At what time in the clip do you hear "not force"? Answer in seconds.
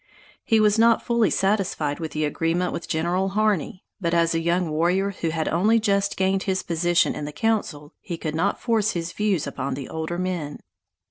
8.33-8.93